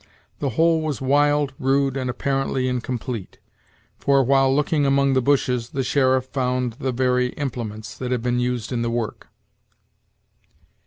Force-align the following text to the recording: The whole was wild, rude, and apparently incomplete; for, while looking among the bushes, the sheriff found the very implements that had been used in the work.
The 0.39 0.49
whole 0.57 0.81
was 0.81 0.99
wild, 0.99 1.53
rude, 1.59 1.95
and 1.95 2.09
apparently 2.09 2.67
incomplete; 2.67 3.37
for, 3.99 4.23
while 4.23 4.51
looking 4.51 4.83
among 4.83 5.13
the 5.13 5.21
bushes, 5.21 5.69
the 5.69 5.83
sheriff 5.83 6.25
found 6.25 6.73
the 6.79 6.91
very 6.91 7.27
implements 7.33 7.95
that 7.99 8.09
had 8.11 8.23
been 8.23 8.39
used 8.39 8.71
in 8.71 8.81
the 8.81 8.89
work. 8.89 9.27